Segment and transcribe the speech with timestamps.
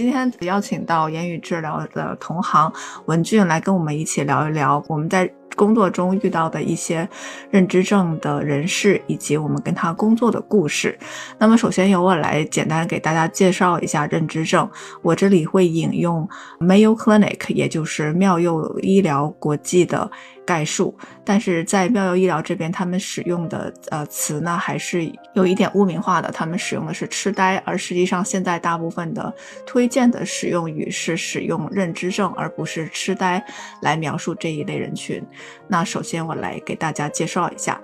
[0.00, 2.72] 今天邀请到言语治疗的同行
[3.04, 5.30] 文俊来跟我们一起聊一聊我们在。
[5.56, 7.06] 工作中遇到的一些
[7.50, 10.96] 认知症的人士，以及我们跟他工作的故事。
[11.38, 14.66] 那么，首先由我来简单给大家介绍一下认知症。
[15.02, 16.26] 我这里会引用
[16.60, 20.10] Mayo Clinic，也就是妙佑医疗国际的
[20.46, 20.96] 概述。
[21.24, 26.30] 但是在妙佑医疗这边，他们使用的呃词呢，还是有一点污名化的。
[26.30, 29.32] 他们使用的是痴呆，而实际上现在大部分的
[29.66, 33.44] 推荐的使用语是使用认知症，而不是痴呆
[33.82, 35.22] 来描述这一类人群。
[35.68, 37.80] 那首先我来给大家介绍一下，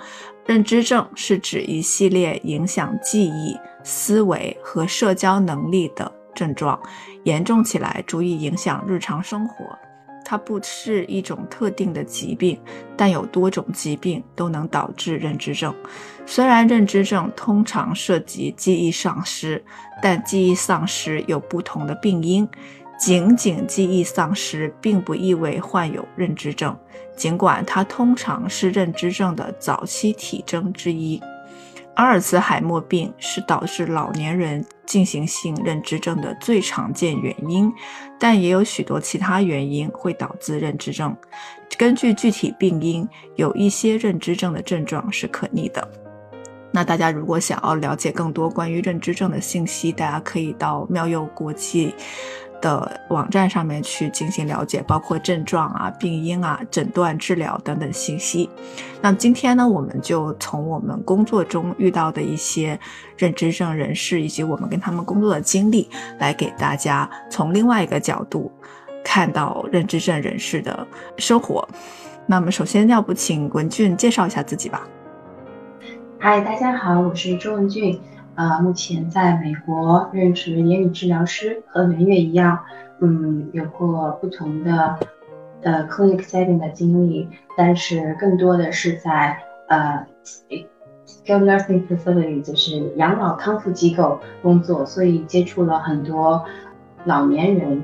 [0.47, 6.81] 认知症是指一系列影响记忆、思维和社交能力的症状，
[7.25, 9.79] 严重起来足以影响日常生活。
[10.29, 12.59] 它不是一种特定的疾病，
[12.97, 15.73] 但有多种疾病都能导致认知症。
[16.27, 19.65] 虽然认知症通常涉及记忆丧失，
[20.03, 22.49] 但记忆丧失有不同的病因。
[22.99, 26.77] 仅仅记忆丧失并不意味患有认知症，
[27.15, 31.23] 尽管它通常是认知症的早期体征之一。
[31.97, 37.73] 阿尔茨海默病是导致老年人进行性认知症的最常见原因，
[38.21, 41.17] 但也有许多其他原因会导致认知症。
[41.79, 45.89] 根据具体病因，有一些认知症的症状是可逆的。
[46.71, 51.95] 那大家如果想要了解更多关于认知症的信息，大家可以到妙佑国际。
[52.61, 58.49] 的网站上面去进行了解，包括症状啊、病因啊、诊断、治疗等等信息。
[59.01, 62.79] 那今天呢，我们就从我们工作中遇到的一些
[63.17, 68.51] 认知症人士，以及我们跟他们工作的经历，来给大家从另外一个角度
[69.05, 70.87] 看到认知症人士的
[71.17, 71.67] 生活。
[72.27, 74.89] 那么，首先要不请文俊介绍一下自己吧。
[76.19, 78.01] 嗨，大家好，我是周文俊。
[78.37, 82.61] 呃，目前在美国任职言语治疗师，和圆月一样，
[83.01, 84.99] 嗯，有过不同的
[85.63, 89.39] 呃 clinic setting 的经历，但是更多的是在
[89.69, 90.07] 呃
[91.07, 96.45] skilled nursing facility，就是养老康复机构工作，所以接触了很多
[97.05, 97.83] 老年人，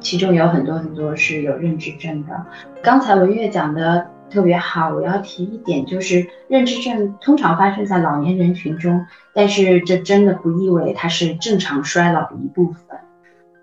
[0.00, 2.46] 其中有很多很多是有认知症的。
[2.82, 4.06] 刚才文月讲的。
[4.30, 12.98] 特别好，我要提一点，就是认知症通常发生在老年人群中，但是这真的不意味它是正常衰老的一部分，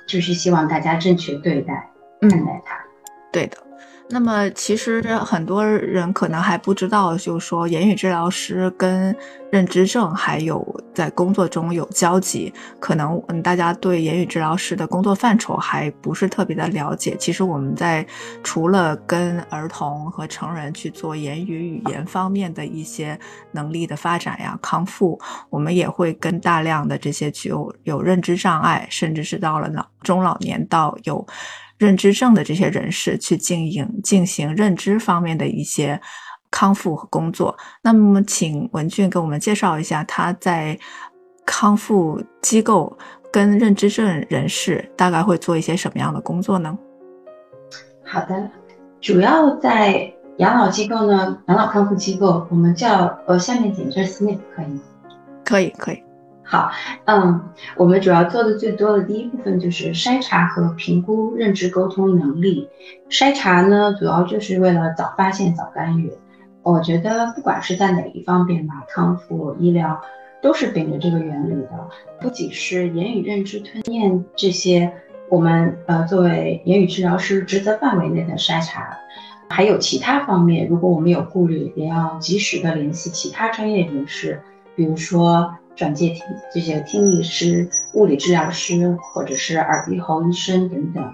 [0.07, 1.89] 就是希望大家正确对待
[2.22, 2.77] 看待它。
[3.31, 3.57] 对的。
[4.13, 9.16] 那么，其实很多人可能还不知道，就是说，言语治疗师跟
[9.49, 12.53] 认知症还有在工作中有交集。
[12.77, 17.16] 可能嗯，大家对言语治疗师的工作范畴还不是特别的了解。
[17.17, 18.05] 其实我们在
[18.44, 23.17] 除了跟儿童和成人去做言语语言方面的一些
[23.51, 25.17] 能力的发展呀、康复，
[25.49, 31.25] 我们也会跟大量的这些具有有认知障碍，甚至是到了老中老年到有。
[31.81, 35.99] 认知症的这些人士去进行进行认知方面的一些
[36.51, 37.57] 康复和工作。
[37.81, 40.77] 那么，请文俊给我们介绍一下他在
[41.43, 42.95] 康复机构
[43.31, 46.77] 跟认知症人士大概会做一些什么样的工作呢？
[48.05, 48.47] 好的，
[48.99, 54.81] 主要在养老机构呢，养老康复机构，我们叫呃，下面简称 SNF，可以吗？
[55.43, 56.03] 可以，可以。
[56.51, 56.69] 好，
[57.06, 57.41] 嗯，
[57.78, 62.67] 我们主要做的最多的第一部分就是筛查和评估认知沟通能力。
[63.09, 66.11] 筛查呢，主要就是为了早发现、早干预。
[66.61, 70.02] 我觉得不管是在哪一方面吧，康复医疗
[70.41, 71.70] 都是秉着这个原理的。
[72.20, 74.91] 不仅是言语认知吞咽这些，
[75.29, 78.97] 我们呃作为言语治疗师职责范围内的筛查，
[79.47, 84.41] 还有其他方面，如果我们有顾虑，也要及时的联系其他专业人士，
[84.75, 85.55] 比如说。
[85.76, 86.23] 转介听
[86.53, 91.14] 这些听力师、物理治疗师或者是耳鼻喉医生等等。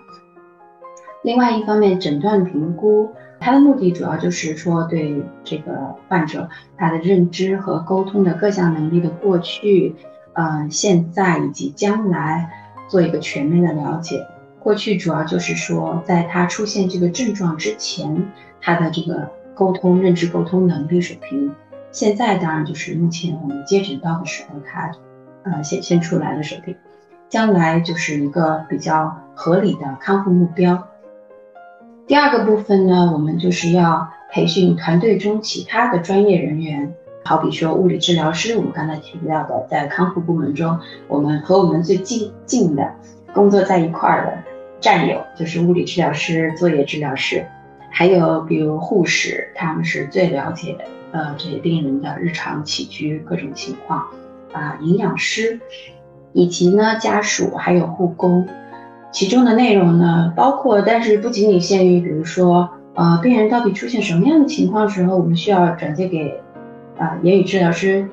[1.23, 9.95] 另外一方面，诊断评估它的目的主要就是说对这个患者他的认知和沟通的各项能力的过去、
[10.33, 12.49] 嗯现在以及将来
[12.87, 14.25] 做一个全面的了解。
[14.59, 18.31] 过去主要就是说在他出现这个症状之前，
[18.61, 21.51] 他的这个沟通认知沟通能力水平。
[21.91, 24.91] 现在当然就是目前我们接诊到的时候，他
[25.43, 26.75] 呃显现出来的水平，
[27.29, 30.87] 将来就是一个比较合理的康复目标。
[32.05, 36.93] 第二个部分呢，我们就是要培训团队中其他的专业人员，
[37.25, 42.93] 好比说物理治疗师，我们刚才提到的，在康复部门中，我们和我们最近近的
[43.33, 44.37] 工作在一块儿的
[44.79, 47.45] 战友，就是物理治疗师、作业治疗师，
[47.89, 54.05] 还有比如护士，他们是最了解的呃这些病人的日常起居各种情况，
[54.53, 55.59] 啊，营养师，
[56.33, 58.47] 以及呢家属还有护工。
[59.11, 66.41] 其中的内容呢，包括，但是不仅仅限于，比如说，呃，病人到底出现什么样的情况时候，我们需要转接给，
[66.97, 68.07] 啊，言语治疗师，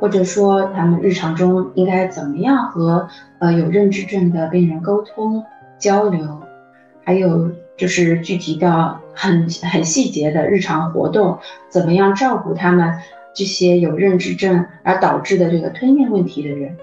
[0.00, 3.08] 或者说他们日常中应该怎么样和，
[3.38, 5.44] 呃，有认知症的病人沟通
[5.78, 6.40] 交流，
[7.04, 11.38] 还有就是具体到很很细节的日常活动，
[11.70, 12.92] 怎么样照顾他们
[13.34, 16.76] 这些有认知症而导致的这个吞咽问题的人。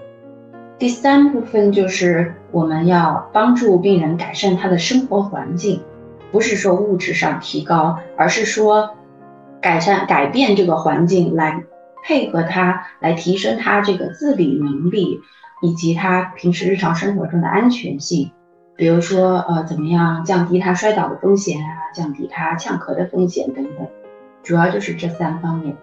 [0.76, 5.80] 第三部分就是我们要帮助病人改善他的生活环境，
[6.32, 8.90] 不是说物质上提高，而是说
[9.60, 11.62] 改善改变这个环境来
[12.04, 15.20] 配合他，来提升他这个自理能力
[15.62, 18.32] 以及他平时日常生活中的安全性。
[18.78, 23.88] 比如说，呃，怎么样降低他摔倒的风险啊，降低他呛咳的风险等等，
[24.44, 25.76] 主要就是这三方面。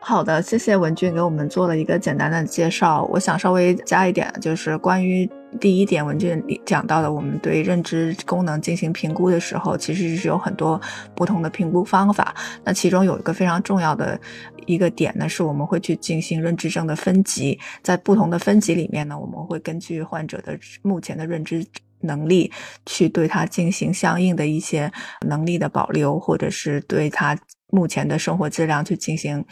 [0.00, 3.04] 好的，谢谢文俊给我们做了一个简单的介绍。
[3.12, 5.30] 我想稍微加一点，就是关于
[5.60, 10.80] 第一点，文俊讲到的，我们对认知功能进行评估的时候，其实是有很多
[11.14, 12.34] 不同的评估方法。
[12.64, 14.18] 那其中有一个非常重要的
[14.66, 21.64] 一个点呢，是我们会去进行认知症的分级，在不同的分级里面呢，我们会根据患者的目前的认知
[22.00, 22.50] 能力，
[22.86, 24.90] 去对他进行相应的一些
[25.26, 27.38] 能力的保留，或者是对他
[27.68, 29.44] 目前的生活质量去进行。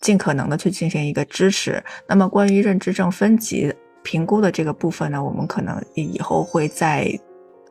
[0.00, 1.84] 尽可能的去进行一个支持。
[2.08, 3.70] 那么关于认知症分级
[4.02, 7.06] 评估的这个部分呢，我们可能以后会再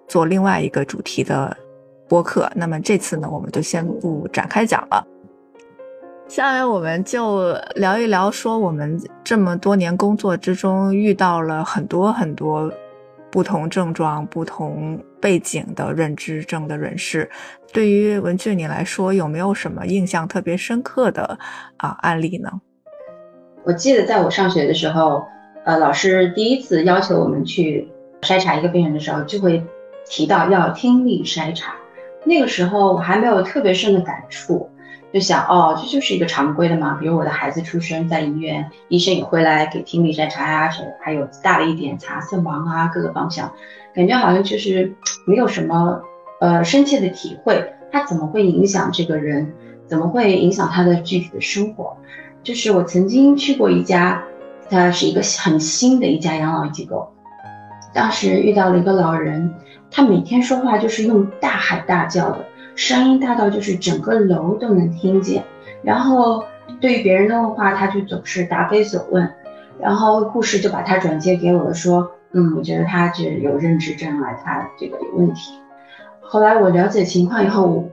[0.08, 1.58] 做另外一个主题的
[2.08, 2.48] 播客。
[2.56, 5.04] 那么这次呢，我们就先不展开讲了。
[6.30, 12.72] 下面我们就聊一聊，说我们这么多年工作之中遇到了很多很多。
[13.32, 17.30] 不同症状、不同背景的认知症的人士，
[17.72, 21.38] 对于文俊你来说，有没有什么印象特别深刻的
[21.78, 22.50] 啊案例呢？
[23.64, 25.24] 我记得在我上学的时候，
[25.64, 27.88] 呃，老师第一次要求我们去
[28.22, 29.64] 筛查一个病人的时候，就会
[30.08, 31.76] 提到要听力筛查。
[32.24, 34.69] 那个时候我还没有特别深的感触。
[35.12, 36.98] 就想哦，这就是一个常规的嘛。
[37.00, 43.52] 比如我的孩子出生在医院，医生也会来给听力筛查呀，什还有大了一点查色盲啊，各个方向，
[43.94, 44.96] 感觉好像就是
[45.26, 46.00] 没有什么
[46.40, 49.52] 呃深切的体会，它怎么会影响这个人，
[49.88, 51.98] 怎么会影响他的具体的生活？
[52.44, 54.24] 就是我曾经去过一家，
[54.70, 57.12] 它是一个很新的一家养老机构，
[57.94, 59.52] 当时遇到了一个老人，
[59.90, 62.46] 他每天说话就是用大喊大叫的。
[62.80, 65.44] 声音大到就是整个楼都能听见，
[65.84, 66.46] 然后
[66.80, 69.30] 对于别人的问话，他就总是答非所问，
[69.82, 75.60] 然后护士就把他转接给我了，说，嗯，我觉得他这有认知障碍，他这个有问题。
[76.22, 77.90] 后来我了解情况以后，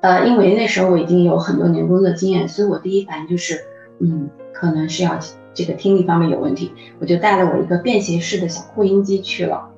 [0.00, 3.58] 呃，因为那时候我已经有很多年工作经验，所以我第一反应就是，
[3.98, 5.18] 嗯，可能是要
[5.52, 9.70] 这个听力方面有问题，我就带了我一个便携式的小扩音机去了。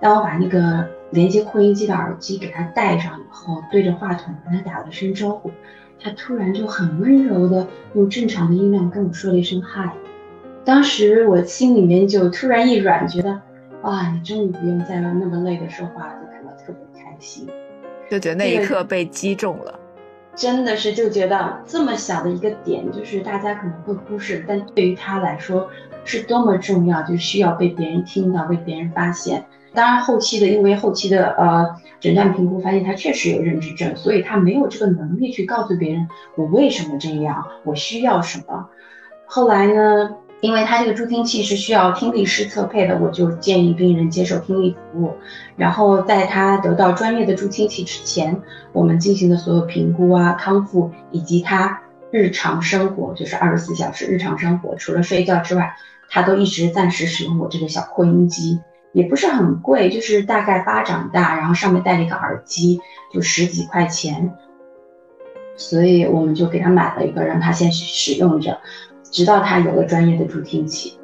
[0.00, 5.50] 当我把那个连接扩音机的耳机给他戴上以后，对着话筒跟他打了声招呼，
[6.00, 9.92] 他突然就很温柔的用正常的音量跟我说了一声嗨。
[10.64, 13.40] 当时我心里面就突然一软，觉得
[13.82, 17.46] 哇，你终于不用再那么累的说话，就感到特别开心，
[18.10, 19.78] 就觉得那一刻被击中了。
[20.34, 25.68] 真的是就觉得这么小的一个点，就是大家可能会忽视，但对于他来说
[26.04, 29.44] 是多么重要，就需要被别人听到，被别人发现。
[29.74, 31.66] 当然，后期的因为后期的呃
[31.98, 38.68] 诊断评估发现他确实有认知症，所以他没有这个能力去告诉别人我为什么这样，我需要什么。
[39.24, 40.10] 后来呢，
[40.42, 45.14] 因为他这个助听器是需要听力师测配的，我就建议病人接受听力服务。
[45.56, 55.74] 然后在他得到专业的助听器之前，我们进行的所有评估啊、康复以及他日常生活，就是二十四小时日常生活，除了睡觉之外，
[56.10, 58.60] 他都一直暂时使用我这个小扩音机。
[58.92, 62.80] 也不是很贵，就是大概巴掌大，然后上面带了一个耳机，
[63.12, 64.32] 就十几块钱，
[65.56, 68.60] 所以我们就给他买了一个，让他先使用着，
[69.10, 70.98] 直到他有了专业的助听器。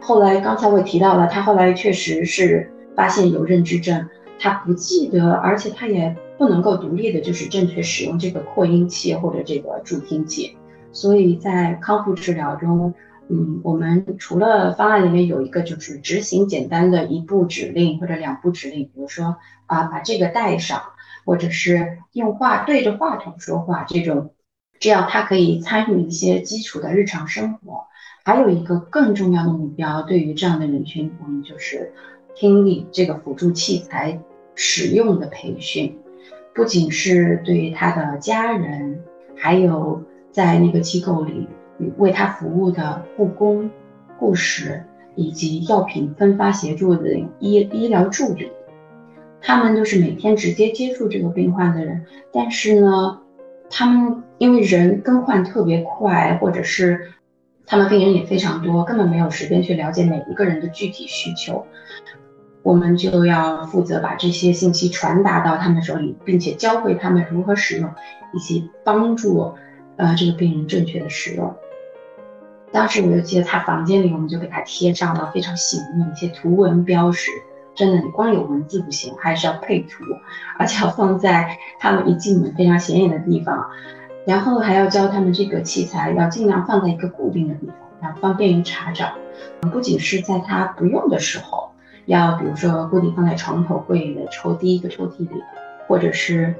[0.00, 4.08] 后来刚才我也提到了，他后来确实是发现有认知症，
[4.38, 10.56] 他不记得，而且他也不不能够独立的，就是正确使用这个扩音器或者这个助听器。
[10.90, 12.92] 所以在康复治疗中，
[13.34, 20.82] 嗯，我们除了方案里面有一个就是执行简单的一步指令或者两步指令，比如说啊把这个带上，
[21.24, 24.34] 或者是用话对着话筒说话这种，
[24.78, 27.86] 这样他可以参与一些基础的日常生活。
[28.22, 31.90] 还有一个更重要的目标，对于这样的人群，我们就是
[32.34, 34.20] 听力这个辅助器材
[34.54, 35.98] 使用的培训，
[36.54, 39.00] 不仅是对于他的家人，
[39.34, 41.48] 还有在那个机构里
[41.98, 43.70] 为他服务的护工、
[44.18, 48.50] 护士以及药品分发协助的医医疗助理，
[49.40, 53.20] 他们都是每天直接接触这个病患的人，但是呢，
[53.70, 57.12] 他们因为人更换特别快，或者是。
[57.64, 61.64] 他们病人也非常多，根本没有时间去了解每一个人的具体需求。
[62.62, 67.88] 我们就要负责把这些信息传达到他们手里，并且教会他们如何使用，
[68.34, 69.54] 以及帮助
[69.96, 71.54] 呃这个病人正确的使用。
[72.72, 77.30] 当时我就记得他房间里，我们就给他贴上了非常醒目的一些图文标识。
[77.74, 80.04] 真的，你光有文字不行，还是要配图，
[80.58, 83.66] 而且要放在他们一进门非常显眼的地方。
[84.26, 89.12] 然后还要教他们这个器材要尽量放在一个固定的地方，然后方便于查找。
[89.72, 91.70] 不仅是在他不用的时候，
[92.06, 95.42] 要比如说固定放在床头柜的抽第一个抽屉里，
[95.88, 96.54] 或者是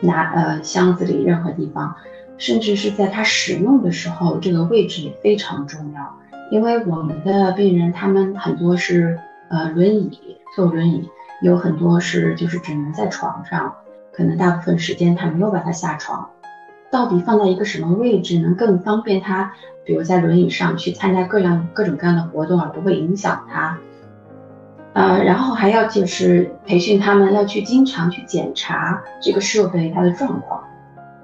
[0.00, 1.96] 拿呃箱子里任何地方，
[2.38, 6.16] 甚至是在他使用的时候，这个位置也非常重要。
[6.50, 11.08] 因为我们的病人他们很多是呃轮椅坐轮椅，
[11.42, 13.74] 有很多是就是只能在床上，
[14.12, 16.30] 可能大部分时间他没有办法下床。
[16.88, 19.52] 到底放在一个什么位置能更方便他？
[19.84, 23.78] 比如在轮椅上去参加各样各种各样的活动，而不会影响他。
[24.94, 30.64] 呃，然后还要就是培训他们要去经常去检查这个设备它的状况，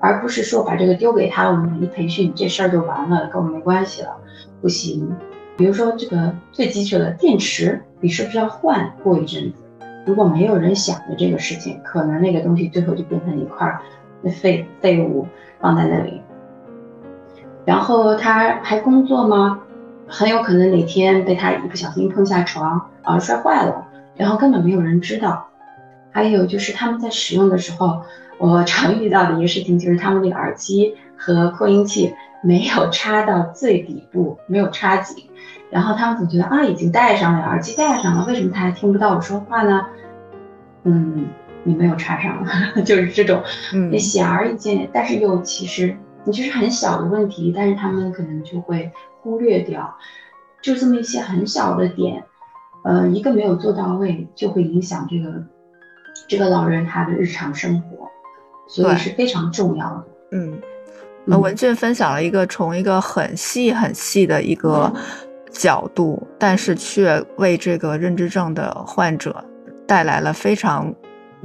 [0.03, 4.17] 而不是说把这个丢给他，我们一培训这事儿就完了，跟我们没关系了。
[4.61, 5.15] 不行。
[5.57, 8.93] 比如说这个最基础的电池，你是不是要换？
[9.03, 9.63] 过一阵子，
[10.05, 13.81] 如果没有人想着这个事情，可能那个东西最后就变成一块
[14.43, 15.27] 废废物。
[15.61, 16.21] 放在那里，
[17.65, 19.61] 然后他还工作吗？
[20.09, 25.47] 很有可能哪天被他一不小心碰下床，啊摔坏了，然后根本没有人知道。
[26.11, 28.03] 还有就是他们在使用的时候，
[28.39, 35.27] 我常遇到的一个事情就是他们那个耳机和扩音器没有插到最底部，没有插紧，
[35.71, 39.87] 然后他们总觉得啊已经戴上了，耳机戴上了，为什么他还听不到我说话呢？
[40.85, 41.27] 嗯。
[41.65, 42.45] 你没有插上，
[42.85, 43.41] 就是这种，
[43.73, 49.97] 嗯，显而易见，但是又其实你就是很小的问题，但是他们可能就会忽略掉，
[50.61, 52.25] 就这么一些很小的点，
[52.83, 55.45] 呃，一个没有做到位，就会影响这个
[56.27, 58.11] 这个老人他的日常生活，
[58.75, 60.05] 所以是非常重要的。
[60.33, 60.59] 嗯，
[61.25, 64.93] 那文俊分享了一个从一个很细很细的一个
[65.51, 69.45] 角度，但是却为这个认知症的患者
[69.87, 70.95] 带来了非常。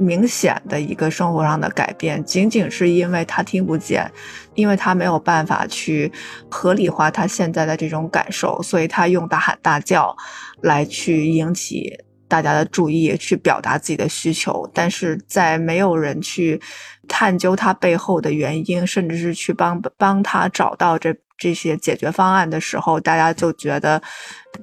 [0.00, 4.08] 明显的一个生活上的改变，仅仅是因为他听不见，
[4.54, 6.12] 因为他没有办法去
[6.48, 10.16] 合理化他现在的这种感受，所以他用大喊大叫
[10.62, 14.70] 来去引起大家的注意，去表达自己的需求。
[14.72, 16.60] 但是在没有人去
[17.08, 24.00] 探究他背后的原因，甚至是去帮帮他找到这这些解决方案的时候，大家就觉得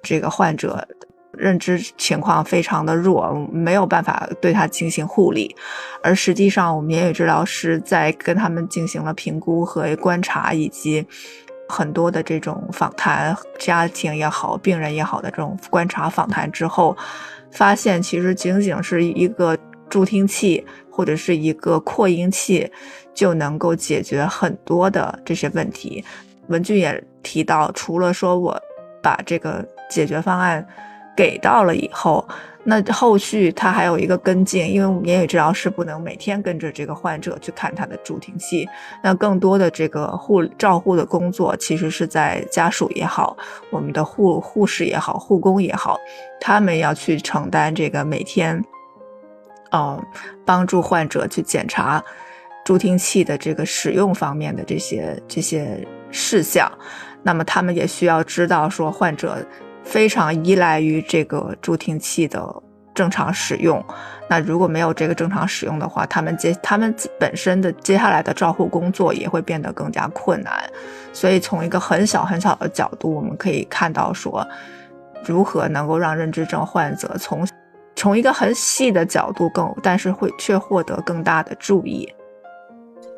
[0.02, 0.88] 这个患者。
[1.38, 5.54] 认知情况非常的弱，没有办法对他进行护理，
[6.02, 11.06] 而实际上，我们言语治疗师在跟他们进行了评估和观察，以及
[11.68, 16.96] 很多的这种访谈，家庭也好，病人也好的这种观察访谈之后，
[17.56, 19.58] 发现其实仅仅是一个
[19.90, 22.72] 助听器或者是一个扩音器
[23.14, 26.06] 就能够解决很多的这些问题。
[26.50, 28.62] 文俊也提到，除了说我
[29.02, 30.64] 把这个解决方案。
[31.18, 32.28] 给到了以后，
[32.68, 38.68] 那后续他还有一个跟进，因为我们言语治疗师不能每天跟着这个患者去看他的助听器，
[39.04, 43.38] 那更多的这个护照护的工作，其实是在家属也好，
[43.70, 46.00] 我们的护护士也好，护工也好，
[46.42, 48.66] 他们要去承担这个每天，
[49.70, 50.04] 呃，
[50.44, 52.04] 帮助患者去检查
[52.64, 56.72] 助听器的这个使用方面的这些这些事项，
[57.22, 59.46] 那么他们也需要知道说患者。
[59.86, 62.44] 非常依赖于这个助听器的
[62.94, 63.82] 正常使用，
[64.30, 70.54] 那如果没有这个正常使用的话，他们接他们本身的接下来的照护工作也会变得更加困难。
[71.14, 74.46] 所以从一个很小很小的角度，我们可以看到说，
[75.26, 77.48] 如何能够让认知症患者从
[77.96, 82.10] 从一个很细的角度更，但是会却获得更大的注意。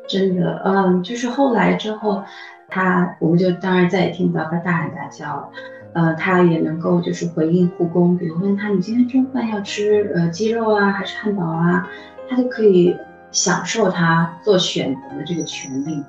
[0.08, 2.22] 真的，嗯，就是后来之后，
[2.68, 5.50] 他我们就当然再也听不到他大喊大叫了。
[5.94, 11.88] 呃，他也能够就是回应护工，比如问他你今天中饭要吃呃鸡肉啊还是汉堡啊，
[12.28, 12.96] 他就可以
[13.32, 16.04] 享受他做选择的这个权利。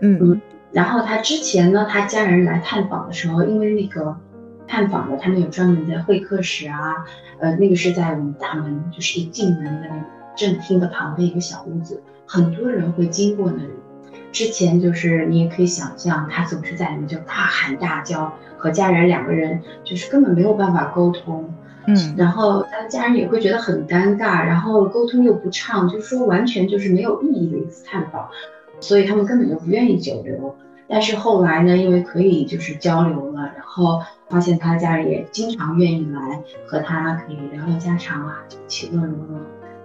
[0.00, 0.40] 嗯嗯。
[0.72, 4.16] 然后他之前呢，他家人来探访的时候，因为那个
[4.66, 7.04] 探访的他们有专门的会客室啊，
[7.38, 9.88] 呃，那个是在我们大门就是一进门的
[10.36, 13.73] 正厅的旁边一个小屋子，很多人会经过那里。
[14.34, 21.54] 之前就是你也可以想象，他总是在里面就大喊大叫，和家人两个人就是根本没有办法沟通，
[21.86, 28.28] 嗯，然后他的家人也会觉得很尴尬，然后沟通又不畅，就是说完全就是没有意义的一次探访，
[28.80, 30.56] 所以他们根本就不愿意久留。
[30.88, 39.40] 但是后来呢，因为可以就是交流了，然后发现他家人也经常愿意来和他可以聊聊家常啊，其乐融融，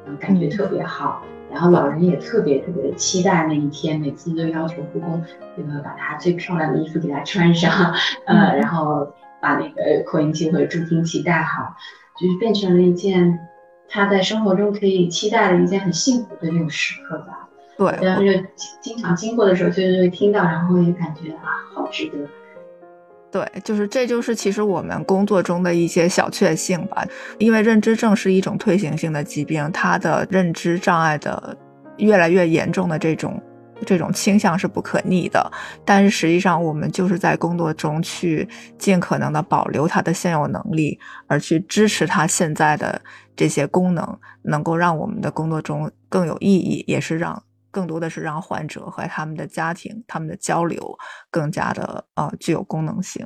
[0.07, 1.21] 嗯，感觉特别好。
[1.51, 5.23] 然后老人也特别特别的期待那一天，每次都要求护工
[5.57, 7.93] 这个把他最漂亮的衣服给他穿上，
[8.25, 11.75] 呃，然后把那个扩音器或者助听器戴好，
[12.19, 13.39] 就是变成了一件
[13.87, 17.47] 他在生活中可以期待的一件很幸福的那种时刻吧。
[17.77, 18.31] 对，然后就
[18.81, 22.17] 经常经过的时候，就是会听到，然后也感觉啊，好值得。
[23.31, 27.05] 对，就是这就是其实我们工作中的一些小确幸吧。
[27.38, 31.55] 因为认知症是一种退行性的疾病，它的认知障碍的
[31.98, 33.39] 越来越严重的这种
[33.86, 35.51] 这种倾向是不可逆的。
[35.86, 38.48] 但是实际上，我们就是在工作中去
[38.79, 43.00] 尽可能的保留它的现有能力，而去支持它现在的
[43.36, 47.43] 这些功能，能够让我们的工作中更有意义，也是让。
[47.71, 50.97] 更多的是让患者和他们的家庭、他们的交流
[51.29, 53.25] 更加的呃具有功能性。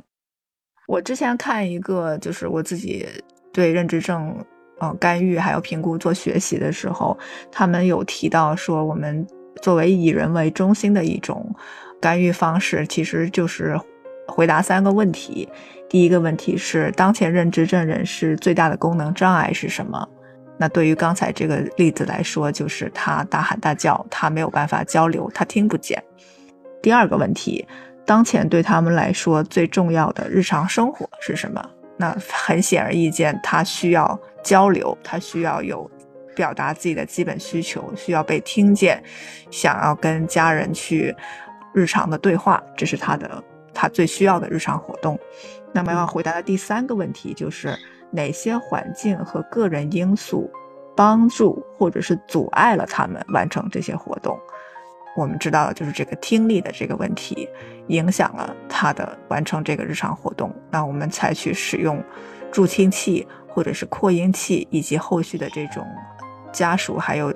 [0.86, 3.06] 我之前看一个，就是我自己
[3.52, 4.36] 对认知症
[4.80, 7.18] 呃干预还有评估做学习的时候，
[7.50, 9.26] 他们有提到说，我们
[9.62, 11.54] 作为以人为中心的一种
[12.00, 13.80] 干预方式，其实就是
[14.28, 15.48] 回答三个问题。
[15.88, 20.06] 第一个问题是，当前认知症人士最大的功能障碍是什么？
[20.56, 26.00] 那对于刚才这个例子来说，就是他大喊大叫，他没有办法交流，他听不见。
[26.80, 27.66] 第二个问题，
[28.06, 31.70] 当前对他们来说最重要的日常生活是什么？
[31.96, 35.90] 那很显而易见，他需要交流，他需要有
[36.36, 39.02] 表达自己的基本需求，需要被听见，
[39.50, 41.12] 想要跟家人去
[41.72, 45.18] 日常的对话，这是他的他最需要的日常活动。
[45.72, 47.76] 那么要回答的第三个问题就是。
[48.14, 50.48] 哪些环境和个人因素
[50.96, 54.38] 帮助或者是阻碍了他们完成这些活动？
[55.16, 57.48] 我们知道的就是这个听力的这个问题
[57.88, 60.52] 影响了他的完成这个日常活动。
[60.70, 62.02] 那我们采取使用
[62.50, 65.86] 助听器或者是扩音器，以及后续的这种
[66.52, 67.32] 家属还有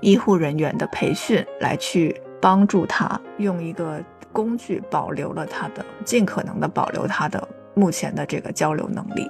[0.00, 9.28] 医护人员的培训，来去帮助他用一个工具保留了他的尽可能的保留他的目前的这个交流能力。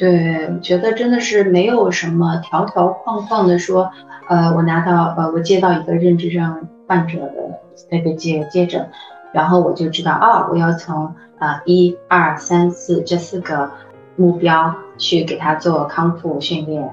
[0.00, 3.90] 对，我觉得真的是没有什么条条框框的说，
[4.30, 7.60] 呃，我拿到呃，我接到一个认知症患者的
[7.90, 8.88] 那个接接诊，
[9.30, 13.70] 然后我就知道啊，我要从啊一二三四这四个
[14.16, 16.88] 目标去给他做康复训练。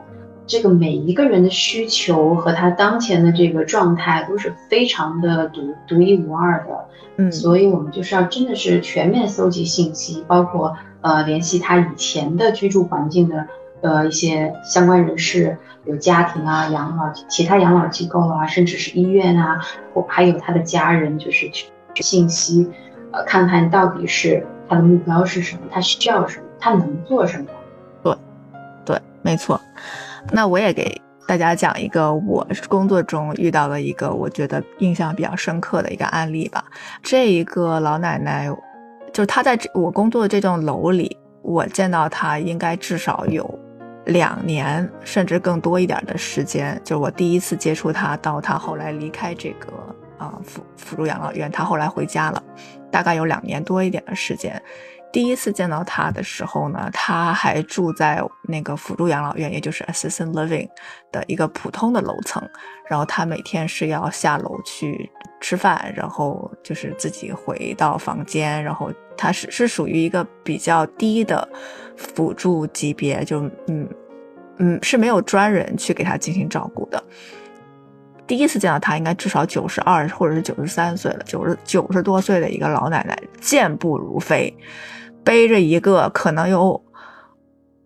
[0.45, 10.75] 这个每一个人的需求和他当前的这个状态都是非常的独独一无二的，嗯，所以我们就是要真的是全面搜集信息，包括。
[11.07, 13.47] 呃，联系他以前的居住环境的
[13.79, 21.69] 呃一些相关人士，有家庭啊、养老、其他养老机构啊，甚至是医院啊，或还有他的家人，就是去
[22.03, 22.69] 信息，
[23.13, 27.45] 呃，看看到底是他的目标是什么，他需要什么，他能做什么。
[28.03, 28.13] 对，
[28.83, 29.61] 对，没错。
[30.33, 36.65] 那我也给大家讲一个我工作中遇到的一个我觉得印象比较深刻的一个案例吧。
[37.01, 38.49] 这一个老奶奶。
[39.17, 43.59] 就是他在我工作的这栋楼里，我见到他应该至少有
[44.05, 46.79] 两年，甚至更多一点的时间。
[46.83, 49.73] 就是我第一次接触他，到他后来离开这个
[50.19, 52.43] 啊辅辅助养老院，他后来回家了，
[52.91, 54.61] 大概有两年多一点的时间。
[55.11, 60.69] 第一次见到他的时候呢，他还住在那个辅助养老院，也就是 assisted living
[61.11, 62.41] 的一个普通的楼层。
[62.87, 65.09] 然后他每天是要下楼去
[65.41, 68.63] 吃饭，然后就是自己回到房间。
[68.63, 71.47] 然后他是是属于一个比较低的
[71.95, 73.89] 辅助级别，就嗯
[74.57, 77.01] 嗯是没有专人去给他进行照顾的。
[78.27, 84.53] 第一次见到他，应该至少九十二或者是九十三岁了，九十九十多岁的一个老奶奶，健步如飞。
[85.27, 86.81] 背着一个可能有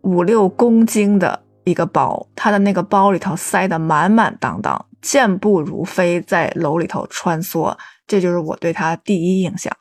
[0.01, 7.75] 五六公斤的一个包，他的那个包里头塞得满满当当，健步如飞，在楼里头穿梭。
[8.05, 9.75] 这就是我对他第一印象。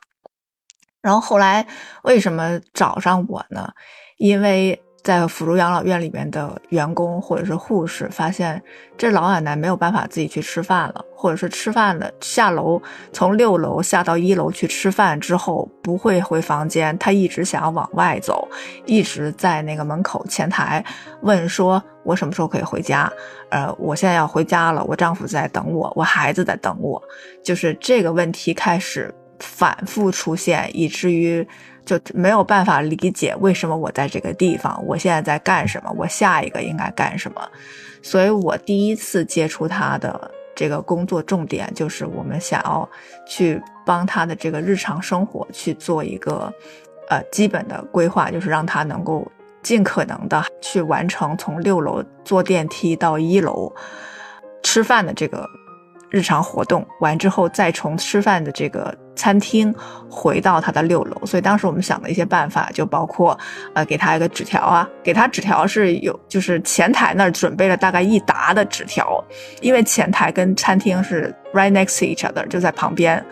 [1.03, 1.67] 然后后来
[2.01, 3.71] 为什么找上我呢？
[4.17, 4.81] 因为。
[5.03, 8.61] 在辅助养老院里面的员工或者是护士发现，
[8.95, 12.79] 这老奶奶没有办法自己去吃饭了，或者是吃饭的下楼
[13.11, 18.47] 从六楼下到一楼去吃饭之后不会回房间，她一直想要往外走，
[18.85, 20.85] 一直在那个门口前台
[21.21, 23.11] 问说：“我什么时候可以回家？
[23.49, 27.01] 呃，我现在要回家了，我丈夫在等我，我孩子在等我。”
[27.43, 31.47] 就是这个问题开始反复出现，以至于。
[31.85, 37.41] 就没有办法理解为什么我在这个地方，我现在在干什么，我下一个应该干什么。
[38.01, 42.87] 所以我第一次接触他的这个工作重点，就是我们想要
[43.27, 46.53] 去帮他的这个日常生活去做一个
[47.09, 49.29] 呃基本的规划，就是让他能够
[49.61, 53.71] 尽可能的去完成从六楼坐电梯到一楼
[54.63, 55.47] 吃饭的这个
[56.09, 58.95] 日常活动，完之后再从吃饭的这个。
[59.15, 59.73] 餐厅
[60.09, 63.37] 回到他的六楼，所以当时我们想的一些办法就包括，
[63.73, 69.23] 呃，给他一个纸条啊，给他纸条是有，就是前台那儿准备了大概一沓的纸条，
[69.61, 73.23] 因为前台跟餐厅是 right next to each other，就在旁边，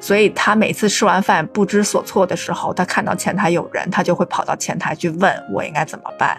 [0.00, 6.36] 所以他每次吃完饭不知所措的时候，他看到前台有人，他就会跑到前台去问我应该怎么办，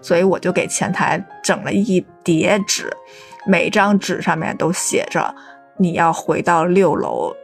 [0.00, 2.90] 所以我就给前台整了一叠纸，
[3.46, 5.34] 每张纸上面都写着
[5.76, 7.34] 你要回到六楼。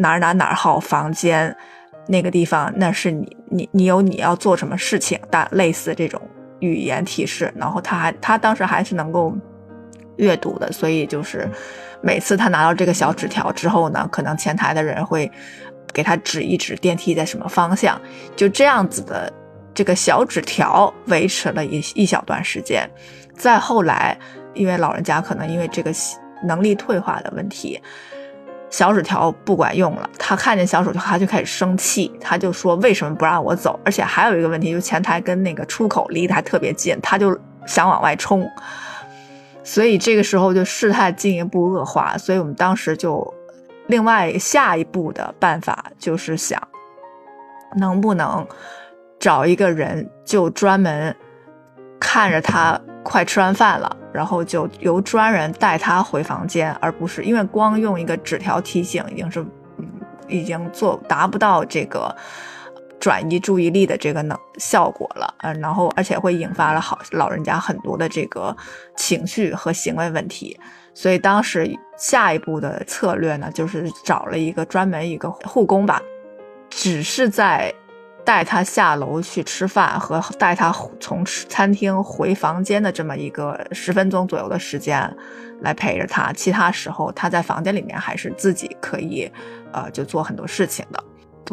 [0.00, 1.54] 哪儿哪哪儿号房间，
[2.06, 6.22] 那个地方那是你你你有你要做什么事情，但类似这种
[6.60, 9.36] 语言提示，然后他还他当时还是能够
[10.16, 11.50] 阅读的，所以就是
[12.00, 15.28] 每次他拿到这个小纸条之后呢，可能前台的人会
[15.92, 18.00] 给他指一指电梯在什么方向，
[18.36, 19.32] 就这样子的
[19.74, 22.88] 这个小纸条维持了一一小段时间，
[23.36, 24.16] 再后来，
[24.54, 25.92] 因为老人家可能因为这个
[26.44, 27.80] 能力退化的问题。
[28.70, 33.80] 小纸条不管用了，他看见小纸条他就开始生气，他就说为什么不让我走？
[33.84, 38.46] 而且还有一个问题，就前台跟那个出口离得还特别近，他就想往外冲，
[39.64, 42.16] 所以这个时候就事态进一步恶化。
[42.18, 43.34] 所以我们当时就
[43.86, 46.62] 另外下一步的办法就是想，
[47.78, 48.46] 能不能
[49.18, 51.16] 找一个人就专门
[51.98, 52.78] 看着他。
[53.08, 59.40] 快吃完饭了，然后就由专人带他回房间，而不是因为光用一个纸条提醒已经是，
[59.78, 59.86] 嗯，
[60.28, 62.14] 已经做达不到这个
[63.00, 68.54] 转移注意力的这个能效果了，嗯，然后而且会引发了好老人家很多的这个
[68.94, 70.60] 情绪和行为问题，
[70.92, 76.02] 所以当时下一步的策略呢，就是找了一个专门一个护工吧，
[76.68, 77.74] 只是在。
[78.28, 85.10] 带他下楼去吃饭和带他从餐厅回房间的这么一个十分钟左右的时间，
[85.62, 86.30] 来陪着他。
[86.34, 89.32] 其他时候他在房间里面还是自己可以，
[89.72, 91.02] 呃，就做很多事情的。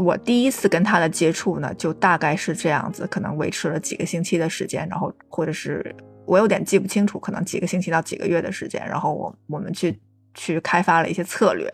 [0.03, 9.97] 我第一次跟他的接触呢，就大概是这样子，可能维持了几个星期的时间，然后或者是我有点记不清楚，可能几个星期到几个月的时间，然后我我们去
[10.33, 11.71] 去开发了一些策略，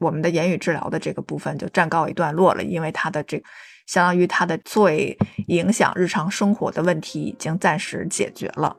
[0.00, 3.40] 我们的言语治疗的这个部分就暂告一段落了，因为他的这。
[3.90, 8.76] 相当于他的最影响日常生活的问题已经暂时解决了。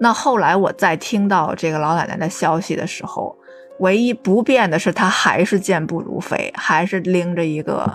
[0.00, 3.38] 那后来我在听到这个老奶奶的消息的时候，
[3.78, 7.88] 唯一不变的是她还是健步如飞，还是拎着一个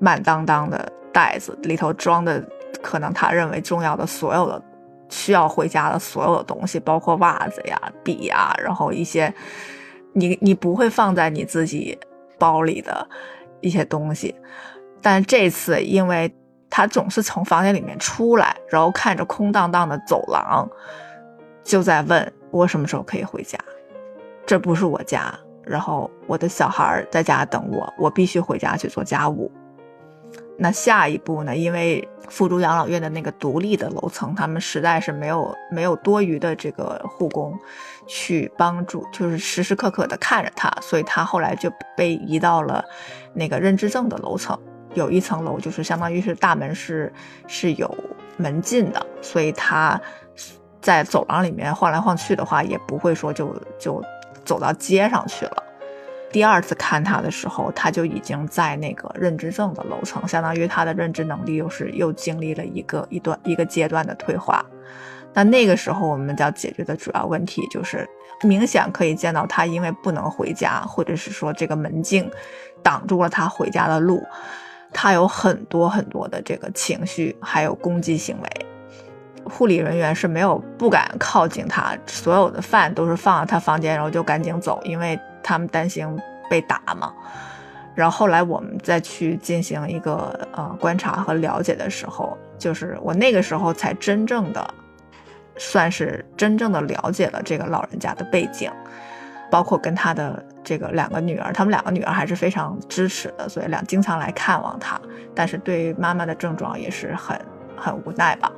[0.00, 2.44] 满当当的袋子，里头装的
[2.82, 4.60] 可能她认为重要的所有的
[5.08, 9.32] 需要回家的所有的东西，包括袜子呀、笔呀，然后一些
[10.14, 11.96] 你你不会放在你自己
[12.40, 13.08] 包里的
[13.60, 14.34] 一些东西。
[15.02, 16.32] 但这次，因为
[16.68, 20.68] 他总是从房间里面出来，然后看着空荡荡的走廊，
[21.64, 23.58] 就在问我什么时候可以回家。
[24.46, 25.32] 这不是我家，
[25.64, 29.50] 然后我的小孩在家等我，我必须回家去做家务。
[30.62, 31.56] 那下一步呢？
[31.56, 37.58] 因为附中养老院的那个独立的楼层，他们实在是没有没有多余的这个护工
[38.06, 42.84] 去帮助，就是时时刻刻的看着他，所以他后来就被移到了
[43.32, 44.58] 那个认知症的楼层。
[44.94, 47.12] 有一层楼，就是相当于是大门是
[47.46, 47.92] 是有
[48.36, 50.00] 门禁的，所以他
[50.80, 54.02] 在走廊里面晃来晃去的话，也不会说就就
[54.44, 55.62] 走到街上去了。
[56.32, 64.64] 第二次看他的时候，他就已经在那个认知症的楼层，相当于他的认知能力又是又经历了一个一段一个阶段的退化。
[65.32, 68.08] 那那个时候我们要解决的主要问题就是，
[68.42, 72.28] 明显可以见到他因为不能回家，或者是说这个门禁
[72.82, 74.22] 挡住了他回家的路。
[74.92, 78.66] 他有很多很多的这个情绪，还有攻击行为，
[79.44, 86.06] 护理人员是没有不敢靠近他，所有的饭都是放到他房间，然后就赶紧走，因为他们担心
[86.48, 87.12] 被打嘛。
[87.94, 94.74] 然后后来我们再去进行一个呃观察和了解的时候，就是我那个时候才真正的
[95.56, 98.70] 算是真正的了解了这个老人家的背景，
[99.50, 105.00] 包括跟他的这个两个女儿，他们两个女儿还是非常支持的，所以两经常来看望他，
[105.34, 107.38] 但是对妈妈的症状也是很
[107.76, 108.50] 很无奈吧。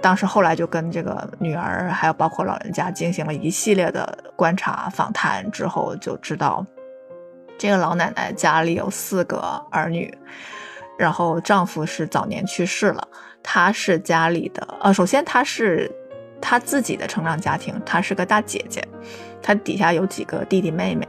[0.00, 6.64] 当时后来就跟这个女儿还有包括老人家进行了一系列的观察访谈之后，就知道。
[7.58, 10.16] 这个老奶奶家里有四个儿女，
[10.98, 13.06] 然后丈夫是早年去世了。
[13.42, 15.90] 她是家里的，呃，首先她是
[16.40, 18.86] 她自己的成长家庭，她是个大姐姐，
[19.42, 21.06] 她底下有几个弟弟妹妹。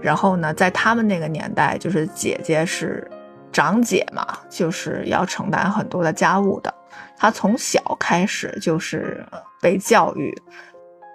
[0.00, 3.08] 然后呢，在他们那个年代，就是姐姐是
[3.52, 6.72] 长姐嘛，就是要承担很多的家务的。
[7.16, 9.24] 她从小开始就是
[9.60, 10.34] 被教育，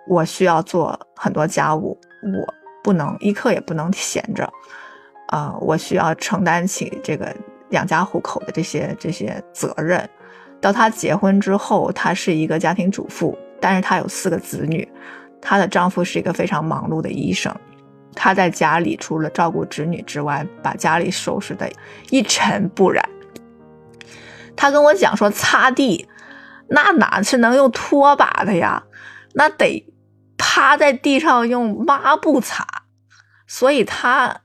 [0.08, 2.54] 我需要做很多家务，我。
[2.84, 4.44] 不能一刻也不能闲着，
[5.28, 7.34] 啊，我需要承担起这个
[7.70, 10.10] 养家糊口的这些这些责任。
[10.64, 14.88] 到她结婚之后，她是一个家庭主妇，但是她有四个子女，
[15.40, 17.54] 她的丈夫是一个非常忙碌的医生，
[18.16, 21.70] 她在家里除了照顾子女之外，把家里收拾的
[22.10, 23.08] 一尘不染。
[24.56, 26.08] 她跟我讲说，擦地
[26.70, 28.84] 那哪是能用拖把的呀，
[29.36, 29.86] 那得。
[30.46, 32.68] 趴在地上用抹布擦，
[33.48, 34.42] 所以她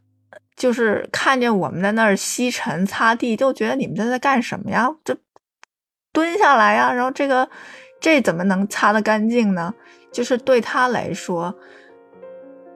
[0.56, 4.88] 就是看见我们在那儿吸尘擦地，就觉得你们在在干什么呀？
[5.04, 5.14] 这
[6.12, 7.48] 蹲下来呀，然后这个
[8.00, 9.72] 这怎么能擦得干净呢？
[10.10, 11.54] 就是对他来说，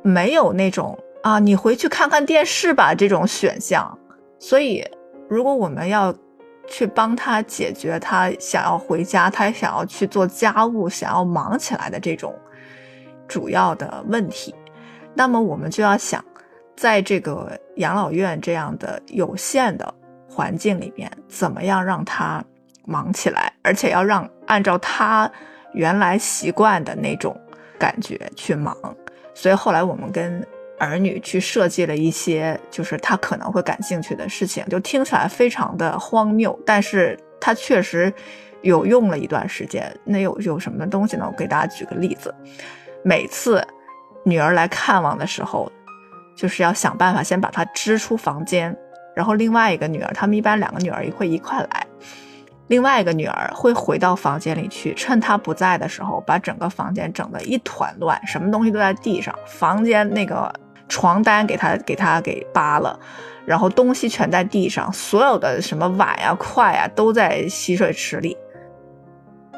[0.03, 3.99] 没有那种啊，你回去看看电视吧这种选项。
[4.39, 4.85] 所以，
[5.29, 6.15] 如果我们要
[6.67, 12.35] 去帮他解决他想要回家，他想要去做家务，想要忙起来的这种。
[13.29, 14.55] 主要的问题，
[15.15, 16.23] 那么我们就要想，
[16.77, 19.95] 在这个养老院这样的有限的
[20.29, 22.45] 环境里面，怎么样让他
[22.85, 25.31] 忙起来，而且要让按照他
[25.73, 27.39] 原来习惯的那种
[27.79, 28.77] 感觉去忙。
[29.35, 30.47] 所以后来我们跟
[30.79, 38.13] 儿女去设计了一些，就是他可能会感兴趣的事情，就听起来非常的荒谬，但是他确实
[38.63, 39.95] 有用了一段时间。
[40.05, 41.27] 那有有什么东西呢？
[41.27, 42.35] 我给大家举个例子。
[43.05, 43.67] 每次
[44.25, 45.71] 女儿来看望的时候，
[46.37, 48.77] 就是要想办法先把她支出房间，
[49.15, 51.87] 然后另外一个女儿，他们一般两个女儿也会一块来，
[52.73, 60.51] 另外一个女儿会回到房间里去，趁她不在的时候，把整个房间整得一团乱，什么东西都在地上，房间那个
[60.89, 62.99] 床单给她给她给扒了，
[63.45, 68.35] 然后东西全在地上，所有的什么碗呀、筷呀都在洗水池里，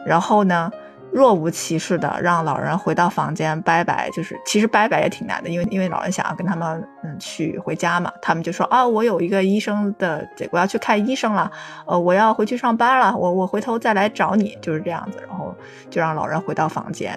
[0.04, 0.68] 然后呢？
[1.14, 11.48] 若无其事的让老人回到房间拜拜，就是其实拜拜也挺难的，因为因为老人想要跟他们嗯去回家嘛，他们就说啊，我有一个医生的我要去看医生了，
[11.86, 15.54] 呃，我要回去上班了，我我回头再来找你，就是这样子，然后
[15.88, 17.16] 就让老人回到房间，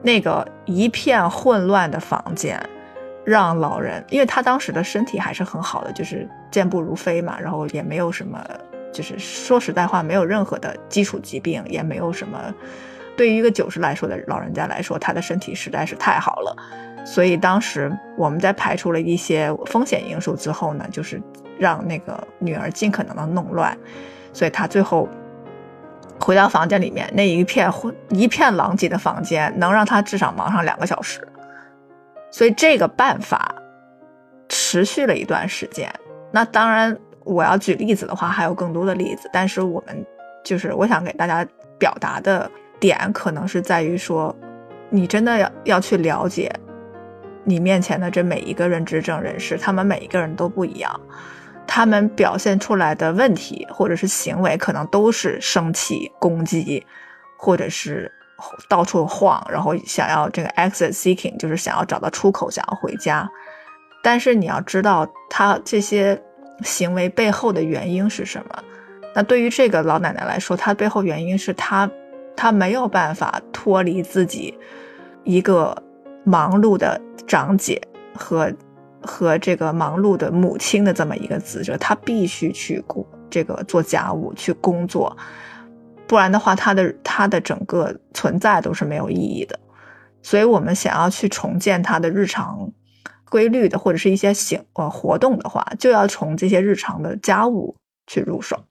[0.00, 2.64] 那个一片混乱的房间，
[3.24, 8.40] 让老人，因为他当时的身体还是很好的，就是健步如飞嘛，然后也没有什么，
[8.92, 12.38] 就是说实在话，没有任何的基础疾病，也没有什么。
[13.18, 16.56] 对于一个九十来说的老人家来说，他的身体实在是太好了，
[17.04, 21.20] 所以当时我们在排除了一些风险因素之后呢，就是
[21.58, 23.76] 让那个女儿尽可能的弄乱，
[24.32, 25.08] 所以他最后
[26.20, 31.26] 回到房间里面，那一片混一片狼藉的房间，能让他至少忙上两个小时，
[32.30, 33.52] 所以这个办法
[34.48, 35.92] 持续了一段时间。
[36.30, 40.06] 那当然，我要举例子的话，还有更多的例子，但是我们
[40.44, 41.44] 就是我想给大家
[41.80, 42.48] 表达的。
[42.80, 44.34] 点可能是在于说，
[44.90, 46.52] 你真的要要去了解
[47.44, 51.00] 你面前的这每一个认知症人士，他们每一个人都不一样，
[51.66, 56.84] 他们表现出来的问题或者是行为，可能都是生气、攻击，
[57.36, 58.10] 或者是
[58.68, 63.28] 到处晃，然后想要这个 exit seeking，就是想要找到出口，想要回家。
[64.02, 66.20] 但是你要知道，他这些
[66.62, 68.62] 行为背后的原因是什么？
[69.14, 71.90] 那对于这个老奶奶来说，她背后原因是她。
[72.40, 74.56] 他没有办法脱离自己
[75.24, 75.76] 一个
[76.24, 77.82] 忙碌的长姐
[78.14, 78.54] 和
[79.02, 82.80] 和这个忙碌的母亲的这么一个职责，他必须去
[83.28, 85.16] 这个做家务去工作，
[86.06, 89.58] 不然的话，他的他的整个存在都是没有意义的。
[90.22, 92.70] 所以，我们想要去重建他的日常
[93.28, 97.74] 规律的或者是一些行呃活动的话，就要从这些日常的家务
[98.06, 98.64] 去入手。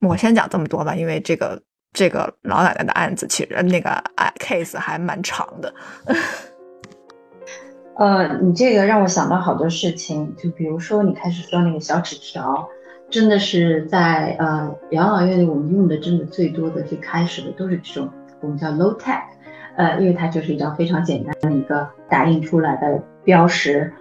[0.00, 1.62] 我先讲这么多吧，因为这个。
[1.92, 5.74] 这个老奶奶的案子，其实那个案 case 还蛮长的。
[7.96, 12.66] 呃，你这个让我想到好多事情，就比如说你开始说那个小纸条，
[13.10, 18.08] 真的是在呃养老院里我们用的真的最多的、最开始的都是这种
[18.40, 19.20] 我们叫 low tech，
[19.76, 23.92] 呃，因为它就是一张非常简单的一个打印出来的标识。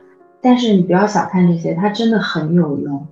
[0.41, 3.05] 但是你不要小看这些，它真的很有用，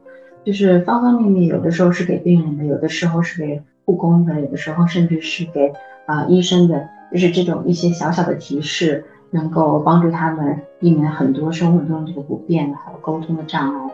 [0.46, 5.72] 就是方方面面，有的时候是给病人的，有的时候是给护工的，有的时候甚至是给
[6.06, 13.92] 啊医生的，就是这种一些小小的提示，能够帮助他们避免很多生活中这个不便还有沟通的障碍。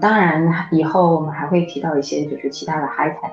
[0.00, 3.30] 当然，以后我们还会提到一些就是其他的 high tech。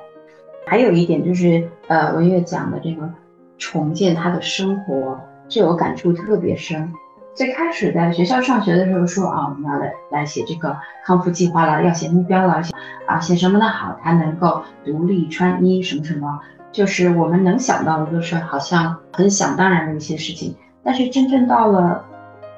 [0.65, 3.10] 还有一点就是呃文月讲的这个
[3.58, 6.91] 重建他的生活，这我感触特别深。
[7.34, 12.62] 最开始在学校上学的时候说啊，我们要来来写这个康复计划了，要写目标了，
[13.08, 16.39] 啊写什么的好，他能够独立穿衣什么什么，
[16.72, 20.56] 就是我们能想到的都是好像很想当然的一些事情。
[20.84, 22.04] 但是真正到了，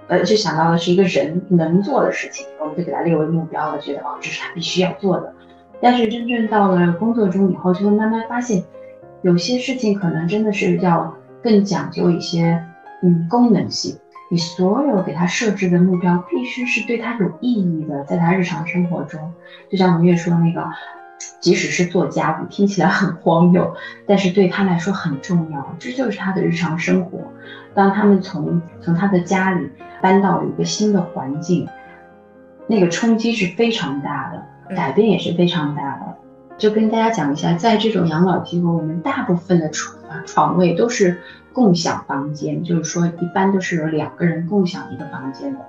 [0.08, 5.32] 呃，就想到的是一个人能做的事情，我们就给他列为目标了，觉得哦这是他必须要做的。
[5.82, 8.64] 但是真正到了工作中以后，就会慢慢发现，
[9.22, 12.64] 有些事情可能真的是要更讲究一些，
[13.04, 13.96] 嗯，功能性。
[14.30, 19.32] 你所有给他设置的目标必须是对他有意义的，在他日常生活中，
[19.70, 20.68] 就像文月说那个，
[21.40, 23.76] 即使是做家务，听起来很荒谬，
[24.08, 27.20] 但是对他来说很重要，这就是他的日常生活。
[27.76, 29.70] 当他们从从他的家里
[30.02, 31.68] 搬到了一个新的环境，
[32.66, 36.16] 那个冲击是非常大的，改变也是非常大的。
[36.58, 41.22] 就跟大家讲一下，在这种养老机构，我们大部分的床床位都是。
[41.54, 45.60] 共享房间，就是说一般都是有两个人共享一个房间的，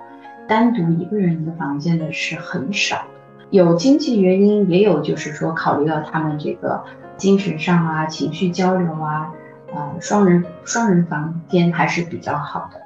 [0.47, 3.45] 单独一个人一个房间的是很少的。
[3.51, 6.83] 有经济原因，也有就是说考虑到他们这个
[7.15, 9.31] 精神上啊、情绪交流啊，
[9.73, 12.81] 呃，双人双人房间还是比较好的。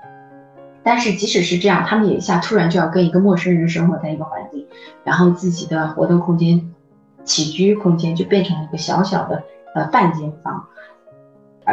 [0.83, 4.65] 但是即使是这样，他们也一下突然就要跟一个陌生人生活在一个环境，
[5.03, 6.69] 然后自己的活动空间、
[7.23, 10.65] 起居空间就变成了一个小小的呃半间房。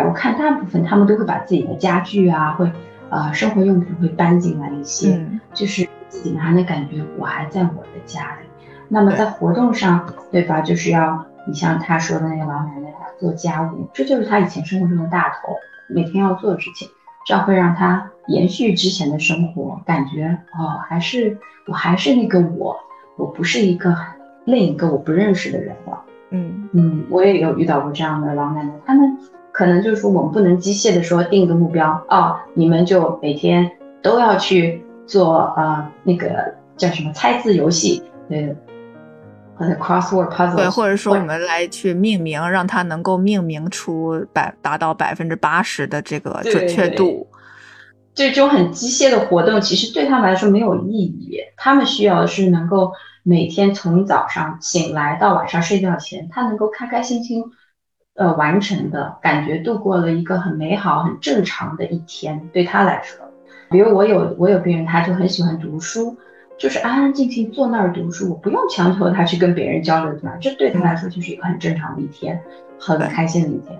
[0.05, 2.71] 我看大部分他们都会把自己的家具啊，会，
[3.11, 5.21] 呃，生活用品会搬进来一些，
[5.55, 8.47] 就是自己还能感觉我还在我的家里。
[8.89, 10.61] 那么在活动上，对吧？
[10.61, 15.55] 就是要你像他说的那个老奶奶，她做家务，这就是他以前生活中的大头，
[15.89, 16.89] 每天要做的事情，
[17.25, 22.77] 这样会让他延续之前的生活，感觉哦，还是我还是那个我，
[23.17, 23.97] 我不是一个
[24.45, 26.03] 另一个我不认识的人了。
[26.31, 29.17] 嗯嗯，我也有遇到过这样的老奶奶，他们。
[29.57, 33.71] 可能就是说，我们不能机械的说定一个目标啊，你们就每天
[34.03, 36.29] 都要去做啊，那个
[36.77, 38.55] 叫什么猜字游戏，对，
[39.55, 47.27] 或者 crossword puzzle，对，或者说我们来去命名，让它能够命名出百达到百分之八十的这个准确度。
[48.15, 51.39] 这种很机械的活动，其实对他们来说没有意义。
[51.57, 52.93] 他们需要的是能够
[53.23, 57.43] 每天从早上醒来到晚上睡觉前，他能够开开心心。
[58.17, 63.25] 呃，完成的感觉，度过了一个很美好、很正常的一天，对他来说。
[63.69, 66.17] 比如我有我有病人，他就很喜欢读书，
[66.57, 70.37] 就是安安静静坐那儿读书，我不用强求他去跟别人交流，对吧？
[70.41, 72.41] 这对他来说就是一个很正常的一天，
[72.79, 73.79] 很开心的一天。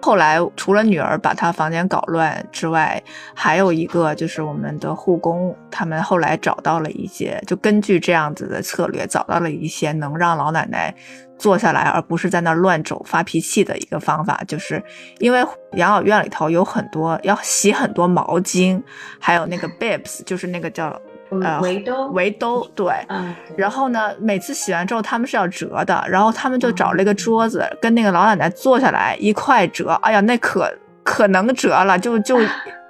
[0.00, 3.02] 后来除了女儿把他房间搞乱之外，
[3.34, 10.94] 还有一个就是我们的护工，他们后来找到了一些，就根据这样子的策略，找到了一些能让老奶奶
[11.36, 14.42] 坐下来，而不是在那乱走发脾气的一个方法。
[14.46, 14.82] 就是
[15.18, 18.82] 因为养老院里头有很多要洗很多毛巾，
[19.20, 21.00] 还有那个 bibs，就是那个叫。
[21.30, 32.38] 呃，围兜，围兜，对，嗯，然后呢，每次洗完之后，他们是要折的，然后他们就找了一个桌子，跟那个老奶奶坐下来一块折，哎呀，那可可能折了，就就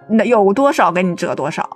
[0.09, 1.69] 那有多少给你折多少。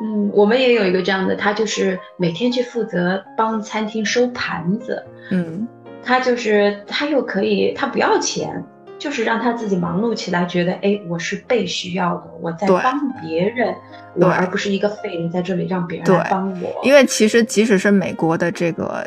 [0.00, 5.66] 嗯，我们也有一个这样的，他就是每天去负责帮餐厅收盘子，嗯，
[6.02, 8.64] 他就是他又可以，他不要钱。
[9.04, 13.74] 就是让他自己忙碌起来，觉得哎，我是被需要的，我在帮别人，
[14.14, 16.80] 我而不是一个废人在这里让别人来帮我。
[16.82, 19.06] 因为其实即使是美国的这个，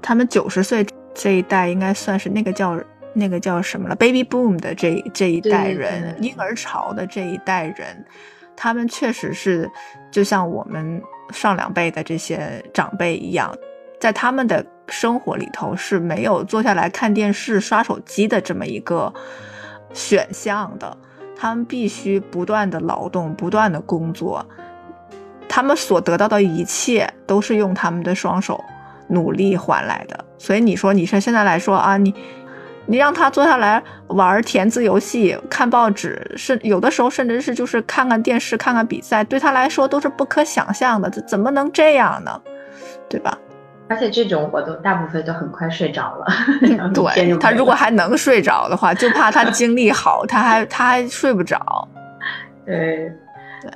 [0.00, 2.80] 他们九十岁这一代应该算是那个叫
[3.12, 8.02] 那个叫什么了，baby boom 的这这一代人，婴儿潮的这一代人，
[8.56, 9.70] 他们确实是
[10.10, 11.02] 就像我们
[11.34, 13.54] 上两辈的这些长辈一样，
[14.00, 14.64] 在他们的。
[14.88, 19.12] 生活里头是没有坐下来看电视、刷手机的这么一个
[19.92, 20.96] 选项的，
[21.36, 24.44] 他们必须不断的劳动、不断的工作，
[25.48, 28.62] 他们所得到的一切都是用他们的双手
[29.08, 30.24] 努力换来的。
[30.38, 32.14] 所以你说，你说现在来说啊，你
[32.86, 41.08] 你让他坐下来玩填字游戏、看报纸，是有的时候甚至是就是看看电视、看看比赛，对他来说都是不可想象的。
[41.08, 42.40] 这怎么能这样呢？
[43.08, 43.38] 对吧？
[43.88, 46.26] 而且这种我都大部分都很快睡着了。
[46.94, 51.88] 对他如果还能睡着的话，就怕他精力好，他还 他还睡不着。
[52.64, 53.12] 对。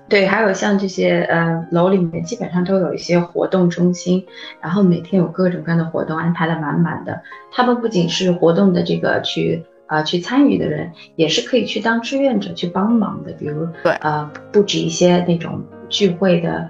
[0.07, 4.23] 对，还有像这些，呃，楼里面基本上都有一些活动中心，
[4.61, 7.23] 然后每天有各种各样的活动安排的满满的。
[7.51, 13.33] 他们不仅是活动的这个去，呃，去参与的人，也是可以去当志愿者去帮忙的。
[13.33, 16.69] 比如，对，呃，布置一些那种聚会的，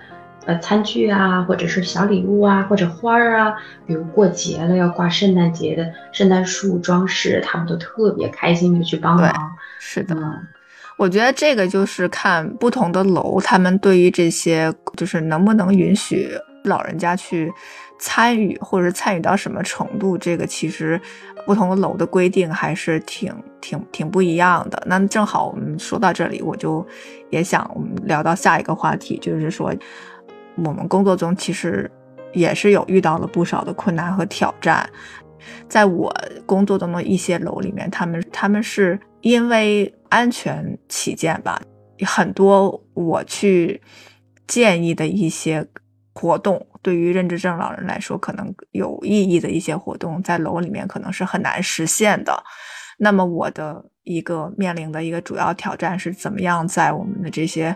[0.49, 3.55] 呃，餐具啊，或者是小礼物啊，或者花儿啊。
[3.87, 9.31] 比如过节了要挂圣诞节的圣诞树装饰，他们都特别开心的去帮忙。
[9.79, 10.17] 是的。
[10.97, 16.31] 我觉得这个就是看不同的楼，他们对于这些就是能不能允许
[16.65, 17.53] 老人家去
[18.01, 20.99] 参与，或者参与到什么程度，这个其实
[21.45, 23.31] 不同的楼的规定还是挺
[23.61, 24.83] 挺挺不一样的。
[24.87, 26.85] 那正好我们说到这里，我就
[27.29, 29.73] 也想我们聊到下一个话题，就是说
[30.65, 31.91] 我们工作中其实
[32.33, 34.89] 也是有遇到了不少的困难和挑战。
[35.69, 36.13] 在我
[36.45, 41.63] 工作中的一些楼里面，他们他们是因为安全起见吧，
[42.05, 43.81] 很多我去
[44.47, 45.65] 建议的一些
[46.13, 52.43] 活动，对于认知症老人来说可能有意义的一些活动，在楼里面可能是很难实现的。
[52.99, 57.75] 那么我的一个面临的一个主要挑战是，怎么样在我们的这些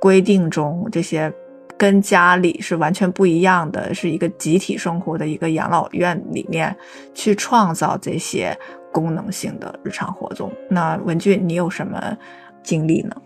[0.00, 1.32] 规定中，这些。
[1.78, 6.74] 跟家里是完全不一样的，是一个集体生活的一个养老院里面
[7.12, 8.56] 去创造这些
[8.92, 10.52] 功能性的日常活动。
[10.68, 12.16] 那文俊，你有什么
[12.62, 13.16] 经历呢？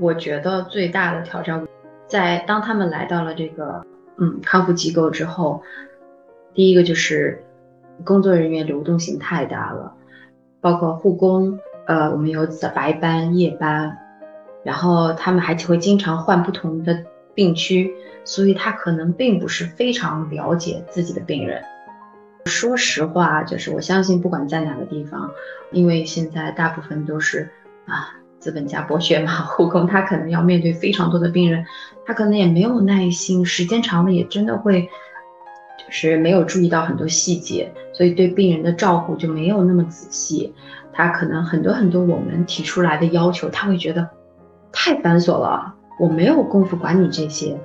[0.00, 1.66] 我觉得最大的挑战，
[2.06, 3.84] 在当他们来到了这个
[4.18, 5.60] 嗯康复机构之后，
[6.54, 7.42] 第一个就是
[8.04, 9.92] 工作人员流动性太大了，
[10.60, 13.98] 包括护工，呃，我们有白班、夜班，
[14.62, 16.96] 然后他们还会经常换不同的。
[17.34, 17.92] 病区，
[18.24, 21.62] 所以他可能并不是非常了解自己的病人。
[22.46, 25.30] 说实话，就是我相信，不管在哪个地方，
[25.70, 27.48] 因为现在大部分都是
[27.86, 31.64] 啊资本家剥削嘛，护工他可能要面对非常多的病人，
[32.04, 34.82] 他可能也没有耐心，时间长了也真的会
[35.78, 40.52] 就是没有注意到很多细节，所以对病人的照顾就没有那么仔细。
[40.92, 44.06] 他可能很多很多我们提出来的要求，他会觉得
[44.72, 45.74] 太繁琐了。
[45.98, 47.58] 我没有功夫管你这些，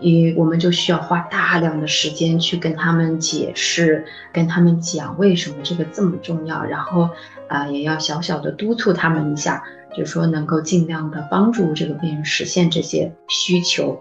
[0.00, 7.08] 因我们就需要花大量的时间去跟他们解释，跟他们讲为什么这个这么重要，然后
[7.48, 9.62] 啊，也要小小的督促他们一下，
[9.96, 13.98] 就说能够尽量的帮助这个病人实现这些需求。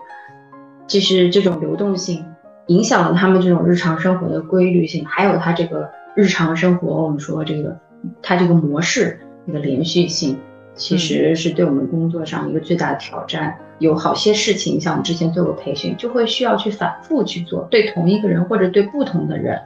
[0.87, 2.25] 这是这种流动性
[2.67, 7.79] 影响了他们这种日常生活的规律性，还有他这个日常生活，我们说这个
[8.21, 10.37] 他这个模式一个连续性。
[10.81, 13.55] 其实是对我们工作上一个最大的挑战。
[13.77, 19.59] 有好些事情，像我们之前做过培训，就会需要去反复去做，对同一个人或者对不同的人。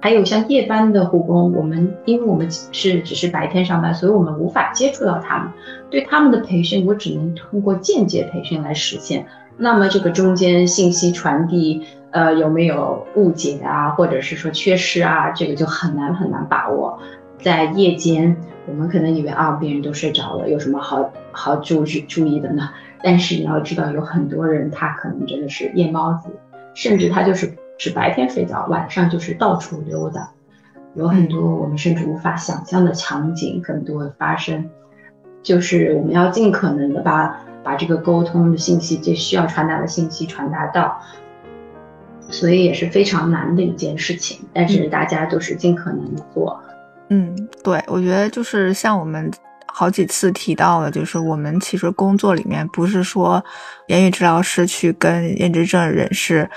[0.00, 5.52] 还有像夜班的护工，我们因为我们是只是白天上班，所以我们无法接触到他们。
[5.90, 9.26] 对他们的培训，我只能通过间接培训来实现。
[9.58, 16.98] 那么这个中间信息传递，呃，有没有误解啊，或者是说缺失啊，这个就很难很难把握。
[17.38, 18.34] 在夜间。
[18.66, 22.70] 我们可能以为啊，病人都睡着了，有什么好好注注注意的呢？
[23.02, 26.30] 但是你要知道，有很多人他可能真的是夜猫子，
[26.74, 30.30] 甚至他就是是白天睡觉，晚上就是到处溜达，
[30.94, 34.70] 有很多我们甚至无法想象的场景可能都会发生。
[35.42, 41.00] 就是我们要尽可能的把把这个沟通的信息，这需要传达的信息传达到，
[42.28, 44.46] 所以也是非常难的一件事情。
[44.52, 46.60] 但是大家都是尽可能的做。
[47.14, 49.30] 嗯，对，我觉得就是像我们
[49.66, 53.44] 好几次提到的，就是我们其实工作里面不是说
[53.88, 56.48] 言语治疗师去跟认知症人士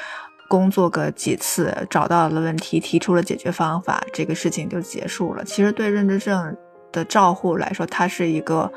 [0.48, 5.44] 工作个几次，找到了问题，提出了解决方法，这个事情就结束了。
[5.44, 6.56] 其实对认知症
[6.94, 8.72] 的照护来说，它是一个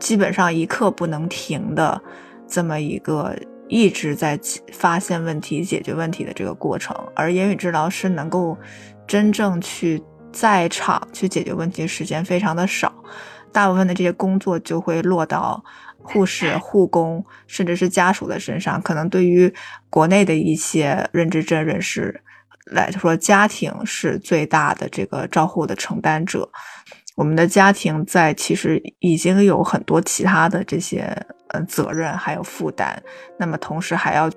[0.00, 2.02] 基本上一刻不能停的
[2.48, 3.32] 这么一个
[3.68, 4.36] 一直在
[4.72, 8.58] 发现问题、解决问题的这个过程，而言语治疗师能够
[9.06, 10.02] 真正去。
[10.34, 12.92] 在场去解决问题的时间非常的少，
[13.52, 15.64] 大部分的这些工作就会落到
[16.02, 18.82] 护士、护工，甚至是家属的身上。
[18.82, 19.54] 可能对于
[19.88, 22.20] 国内的一些认知症人士
[22.72, 26.50] 来说，家庭是最大的这个照护的承担者。
[27.14, 31.16] 我们的家庭在其实已经有很多其他的这些
[31.50, 33.00] 呃责任还有负担，
[33.38, 34.28] 那么同时还要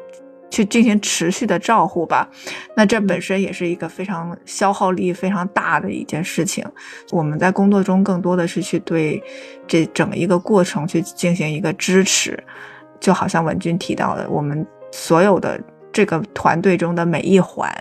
[0.50, 2.30] 去进行持续的照护吧。
[2.76, 6.66] 那这本身也是一个非常消耗力非常大的一件事情。
[7.12, 9.22] 我们在工作中更多的是去对
[9.68, 12.42] 这整一个过程去进行一个支持，
[13.00, 15.60] 就好像文军提到的，我们所有的
[15.92, 17.72] 这个团队中的每一环。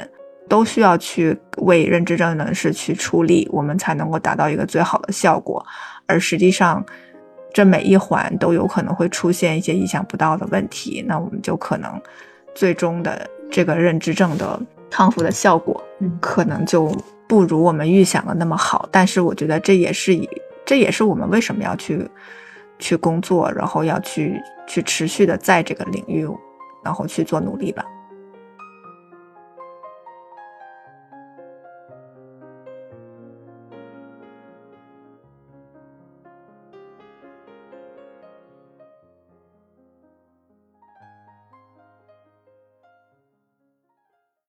[0.49, 5.61] 都需要去为认知症人士去出力，我们才能够达到一个最好的效果。
[6.07, 6.87] 而实际上，
[7.53, 12.01] 这每一环都有可能会出现一些意想不到的问题，那我们就可能
[12.57, 14.59] 最终的这个认知症的
[14.91, 15.81] 康复的效果，
[16.21, 16.91] 可能就
[17.29, 18.89] 不如我们预想的那么好。
[18.91, 20.27] 但是我觉得这也是以
[20.65, 22.11] 这也是我们为什么要去
[22.79, 26.27] 去工作，然后要去去持续的在这个领域，
[26.83, 27.85] 然后去做努力吧。